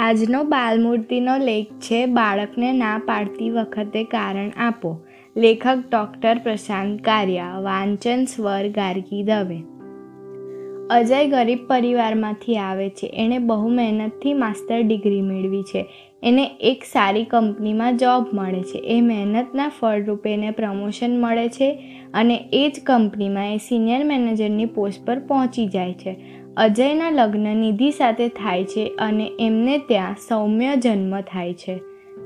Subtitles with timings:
[0.00, 5.00] આજનો બાલમૂર્તિનો લેખ છે, બાળકને ના પાડતી વખતે કારણ આપો.
[5.36, 9.77] લેખક ડૉક્ટર પ્રશાંત કારિયા, વાંચન સ્વર ગાર્ગી દવે.
[10.90, 13.06] અજય ગરીબ પરિવારમાંથી આવે છે.
[13.06, 15.86] એણે બહુ મહેનતથી માસ્ટર ડિગ્રી મેળવી છે.
[16.22, 18.78] એને એક સારી કંપનીમાં જોબ મળે છે.
[18.78, 21.78] એ મહેનતના ફળરૂપે એને પ્રમોશન મળે છે
[22.14, 26.16] અને એ જ કંપનીમાં એ સિનિયર મેનેજરની પોસ્ટ પર પહોંચી જાય છે.
[26.56, 31.80] અજયના લગ્ન નિધિ સાથે થાય છે અને એમને ત્યાં સૌમ્ય જન્મ થાય છે.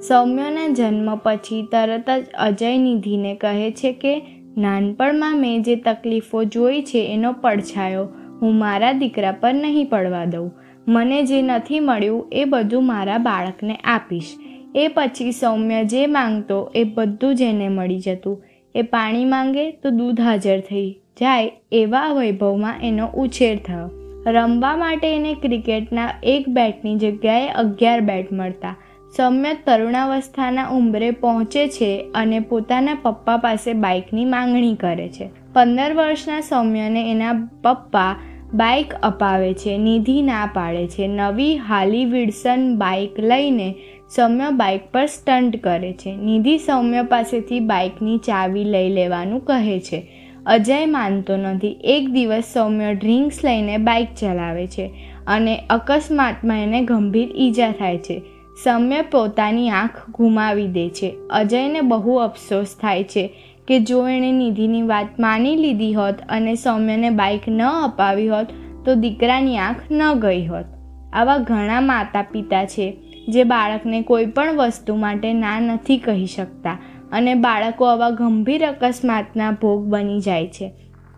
[0.09, 4.23] સૌમ્યના જન્મ પછી તરત જ અજય નિધિને કહે છે કે,
[4.57, 8.09] નાનપણમાં મેં જે તકલીફો જોઈ છે એનો પડછાયો.
[8.43, 10.53] હું મારા દીકરા પર નહીં પડવા દઉં.
[10.89, 14.37] મને જે નથી મળ્યું એ બધું મારા બાળકને આપીશ.
[14.75, 18.45] એ પછી સૌમ્ય જે માંગતો એ બધું જ એને મળી જતું.
[18.75, 23.91] એ પાણી માંગે તો દૂધ હાજર થઈ જાય એવા વૈભવમાં એનો ઉછેર થયો.
[24.27, 28.77] રમવા માટે એને ક્રિકેટના એક બેટની જગ્યાએ અગિયાર બેટ મળતા.
[29.17, 35.31] સૌમ્ય તરુણાવસ્થાના ઉંમરે પહોંચે છે અને પોતાના પપ્પા પાસે બાઇકની માંગણી કરે છે.
[35.53, 38.17] પંદર વર્ષના સૌમ્યને એના પપ્પા
[38.55, 41.07] બાઇક અપાવે છે, નિધિ ના પાડે છે.
[41.07, 43.75] નવી હાલી વિડસન બાઇક લઈને
[44.17, 46.17] સૌમ્ય બાઇક પર સ્ટન્ટ કરે છે.
[46.17, 50.03] નિધિ સૌમ્ય પાસેથી બાઇકની ચાવી લઈ લેવાનું કહે છે.
[50.47, 51.77] અજય માનતો નથી.
[51.85, 54.91] એક દિવસ સૌમ્ય ડ્રિંક્સ લઈને બાઇક ચલાવે છે
[55.27, 58.23] અને અકસ્માતમાં એને ગંભીર ઈજા થાય છે.
[58.65, 61.15] સૌમ્ય પોતાની આંખ ગુમાવી દે છે.
[61.31, 63.31] અજયને બહુ અફસોસ થાય છે
[63.69, 68.47] કે જો એણે નિધિની વાત માની લીધી હોત અને સૌમ્યને બાઇક ન અપાવી હોત,
[68.85, 70.65] તો દીકરાની આંખ ન ગઈ હોત.
[71.13, 72.97] આવા ઘણા માતા પિતા છે,
[73.29, 76.79] જે બાળકને કોઈ પણ વસ્તુ માટે ના નથી કહી શકતા
[77.13, 80.73] અને બાળકો આવા ગંભીર અકસ્માતના ભોગ બની જાય છે.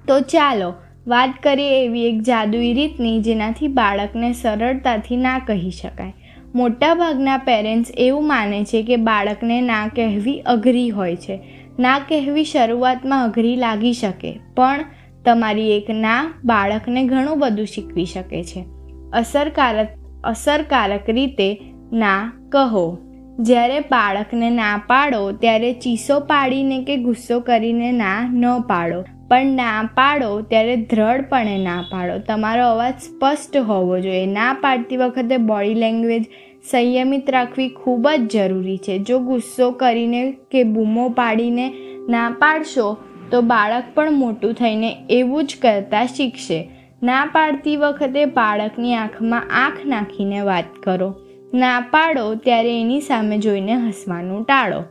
[0.08, 0.74] તો ચાલો,
[1.06, 6.12] વાત કરીએ એવી એક જાદુઈ રીતની જેનાથી બાળકને સરળતાથી ના કહી શકાય.
[6.54, 11.40] મોટાભાગના પેરેન્ટ્સ એવું માને છે કે બાળકને ના કહેવી અઘરી હોય છે.
[11.78, 14.84] ના કહેવી શરૂઆતમાં અઘરી લાગી શકે, પણ
[15.24, 18.64] તમારી એક ના બાળકને ઘણું બધું શીખવી શકે છે.
[19.12, 19.88] અસરકારક
[20.24, 21.60] અસરકારક રીતે
[21.92, 22.98] ના કહો.
[23.38, 29.04] જ્યારે બાળકને ના પાડો, ત્યારે ચીસો પાડીને કે ગુસ્સો કરીને ના ન પાડો.
[29.28, 32.18] પણ ના પાડો, ત્યારે દ્રઢપણે ના પાડો.
[32.18, 34.26] તમારો અવાજ સ્પષ્ટ હોવો જોઈએ.
[34.26, 36.24] ના પાડતી વખતે બોડી લેંગ્વેજ
[36.70, 38.98] સંયમિત રાખવી ખૂબ જ જરૂરી છે.
[38.98, 41.74] જો ગુસ્સો કરીને કે બૂમો પાડીને
[42.08, 42.96] ના પાડશો,
[43.30, 46.68] તો બાળક પણ મોટું થઈને એવું જ કરતાં શીખશે.
[47.02, 51.14] ના પાડતી વખતે બાળકની આંખમાં આંખ નાખીને વાત કરો.
[51.54, 54.82] ના પાડો ત્યારે એની સામે જોઈને હસવાનું ટાળો.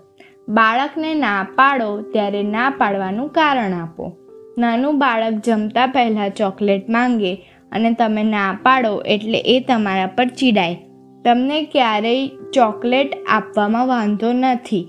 [0.50, 4.18] બાળકને ના પાડો ત્યારે ના પાડવાનું કારણ આપો.
[4.58, 7.34] નાનું બાળક જમતા પહેલાં ચોકલેટ માંગે
[7.72, 10.78] અને તમે ના પાડો એટલે એ તમારા પર ચીડાય.
[11.26, 14.86] તમને ક્યારેય ચોકલેટ આપવામાં વાંધો નથી.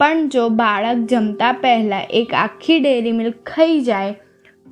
[0.00, 4.12] પણ જો બાળક જમતા પહેલાં એક આખી ડેરી મિલ્ક ખાઈ જાય,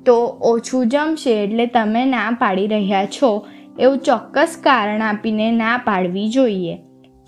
[0.05, 3.31] તો ઓછું જમશે એટલે તમે ના પાડી રહ્યા છો.
[3.79, 6.77] એવું ચોક્કસ કારણ આપીને ના પાડવી જોઈએ.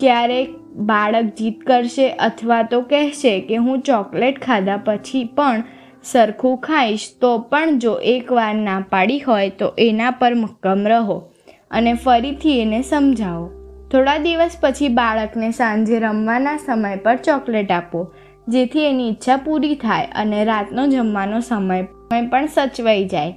[0.00, 5.64] ક્યારેક બાળક જીદ કરશે અથવા તો કહેશે કે હું ચોકલેટ ખાધા પછી પણ
[6.04, 11.22] સરખું ખાઈશ, તો પણ જો એકવાર ના પાડી હોય તો એના પર મક્કમ રહો
[11.70, 13.59] અને ફરીથી એને સમજાવો.
[13.90, 18.00] થોડા દિવસ પછી બાળકને સાંજે રમવાના સમય પર ચોકલેટ આપો,
[18.48, 21.78] જેથી એની ઈચ્છા પૂરી થાય અને રાતનો જમવાનો સમય
[22.10, 23.32] પણ સચવાઈ જાય.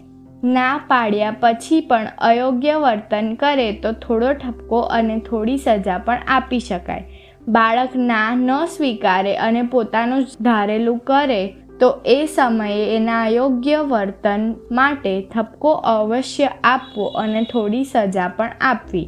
[0.56, 6.60] ના પાડ્યા પછી પણ અયોગ્ય વર્તન કરે તો થોડો ઠપકો અને થોડી સજા પણ આપી
[6.60, 7.04] શકાય.
[7.48, 11.42] બાળક ના ન સ્વીકારે અને પોતાનું ધારેલું કરે
[11.80, 19.06] તો એ સમયે એના અયોગ્ય વર્તન માટે ઠપકો અવશ્ય આપવો અને થોડી સજા પણ આપવી.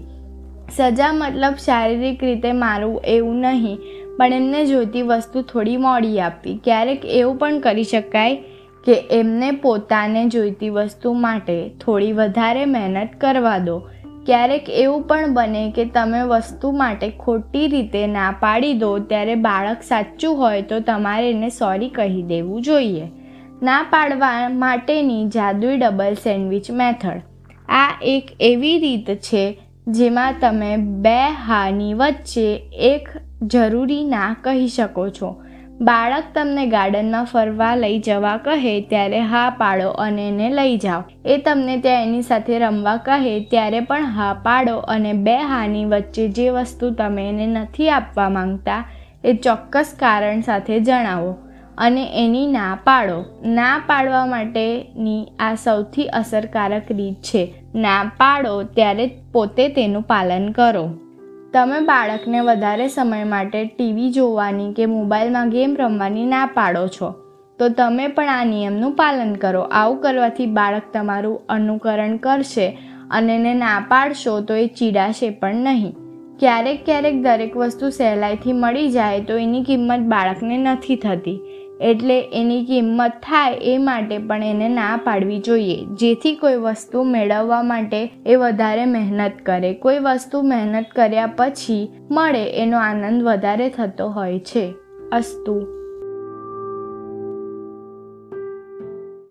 [0.69, 3.77] સજા મતલબ શારીરિક રીતે મારવું એવું નહીં,
[4.17, 6.59] પણ એમને જોઈતી વસ્તુ થોડી મોડી આપવી.
[6.63, 8.35] ક્યારેક એવું પણ કરી શકાય
[8.83, 13.79] કે એમને પોતાને જોઈતી વસ્તુ માટે થોડી વધારે મહેનત કરવા દો.
[14.25, 19.83] ક્યારેક એવું પણ બને કે તમે વસ્તુ માટે ખોટી રીતે ના પાડી દો, ત્યારે બાળક
[19.83, 23.07] સાચું હોય તો તમારે એને સોરી કહી દેવું જોઈએ.
[23.63, 27.21] ના પાડવા માટેની જાદુઈ ડબલ સેન્ડવિચ મેથડ.
[27.69, 31.17] આ એક એવી રીત છે જેમાં તમે બે
[31.47, 33.09] હાની વચ્ચે એક
[33.47, 35.29] જરૂરી ના કહી શકો છો.
[35.81, 41.03] બાળક તમને ગાર્ડનમાં ફરવા લઈ જવા કહે ત્યારે હા પાડો અને એને લઈ જાઓ.
[41.25, 46.27] એ તમને ત્યાં એની સાથે રમવા કહે ત્યારે પણ હા પાડો અને બે હાની વચ્ચે
[46.27, 48.83] જે વસ્તુ તમે એને નથી આપવા માંગતા,
[49.23, 51.33] એ ચોક્કસ કારણ સાથે જણાવો.
[51.77, 53.17] અને એની ના પાડો.
[53.45, 57.43] ના પાડવા માટેની આ સૌથી અસરકારક રીત છે.
[57.75, 60.85] ના પાડો ત્યારે પોતે તેનું પાલન કરો.
[61.53, 67.11] તમે બાળકને વધારે સમય માટે ટીવી જોવાની કે મોબાઈલમાં ગેમ રમવાની ના પાડો છો,
[67.59, 69.61] તો તમે પણ આ નિયમનું પાલન કરો.
[69.61, 72.67] આવું કરવાથી બાળક તમારું અનુકરણ કરશે
[73.11, 75.93] અને એને ના પાડશો તો એ ચીડાશે પણ નહીં.
[76.39, 81.37] ક્યારેક ક્યારેક દરેક વસ્તુ સહેલાઈથી મળી જાય તો એની કિંમત બાળકને નથી થતી.
[81.81, 85.85] એટલે એની કિંમત થાય એ માટે પણ એને ના પાડવી જોઈએ.
[85.85, 89.73] જેથી કોઈ વસ્તુ મેળવવા માટે એ વધારે મહેનત કરે.
[89.73, 94.73] કોઈ વસ્તુ મહેનત કર્યા પછી મળે એનો આનંદ વધારે થતો હોય છે.
[95.11, 95.84] અસ્તુ